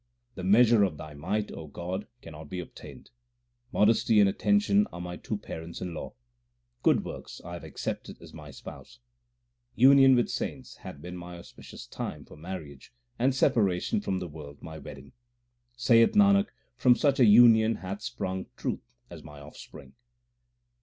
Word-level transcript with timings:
The 0.33 0.43
measure 0.43 0.81
of 0.81 0.97
Thy 0.97 1.13
might, 1.13 1.51
O 1.51 1.67
God, 1.67 2.07
cannot 2.23 2.49
be 2.49 2.59
obtained. 2.59 3.11
Modesty 3.71 4.19
and 4.19 4.27
attention 4.27 4.87
are 4.91 4.99
my 4.99 5.15
two 5.15 5.37
parents 5.37 5.79
in 5.79 5.93
law; 5.93 6.13
Good 6.81 7.05
works 7.05 7.39
I 7.45 7.53
have 7.53 7.63
accepted 7.63 8.19
as 8.19 8.33
my 8.33 8.49
spouse; 8.49 8.97
Union 9.75 10.15
with 10.15 10.27
saints 10.31 10.77
hath 10.77 11.01
been 11.03 11.15
my 11.17 11.37
auspicious 11.37 11.85
time 11.85 12.25
for 12.25 12.35
marriage, 12.35 12.91
and 13.19 13.35
separation 13.35 14.01
from 14.01 14.17
the 14.17 14.27
world 14.27 14.63
my 14.63 14.79
wedding. 14.79 15.11
Saith 15.77 16.13
Nanak, 16.13 16.47
from 16.75 16.95
such 16.95 17.19
a 17.19 17.25
union 17.25 17.75
hath 17.75 18.01
sprung 18.01 18.47
truth 18.57 18.81
as 19.11 19.21
my 19.21 19.39
offspring. 19.39 19.93